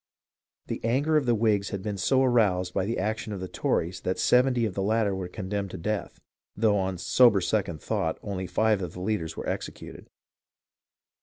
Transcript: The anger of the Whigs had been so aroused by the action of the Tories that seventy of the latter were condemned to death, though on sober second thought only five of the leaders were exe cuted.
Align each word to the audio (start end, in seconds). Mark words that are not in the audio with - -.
The 0.65 0.83
anger 0.83 1.15
of 1.15 1.27
the 1.27 1.35
Whigs 1.35 1.69
had 1.69 1.83
been 1.83 1.99
so 1.99 2.23
aroused 2.23 2.73
by 2.73 2.85
the 2.87 2.97
action 2.97 3.33
of 3.33 3.39
the 3.39 3.47
Tories 3.47 4.01
that 4.01 4.17
seventy 4.17 4.65
of 4.65 4.73
the 4.73 4.81
latter 4.81 5.13
were 5.13 5.27
condemned 5.27 5.69
to 5.69 5.77
death, 5.77 6.19
though 6.57 6.75
on 6.79 6.97
sober 6.97 7.39
second 7.39 7.83
thought 7.83 8.17
only 8.23 8.47
five 8.47 8.81
of 8.81 8.93
the 8.93 8.99
leaders 8.99 9.37
were 9.37 9.47
exe 9.47 9.69
cuted. 9.69 10.07